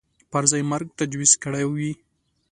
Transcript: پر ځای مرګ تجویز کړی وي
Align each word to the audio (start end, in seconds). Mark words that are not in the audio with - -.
پر 0.31 0.43
ځای 0.51 0.61
مرګ 0.71 0.87
تجویز 0.99 1.31
کړی 1.43 1.63
وي 1.77 1.91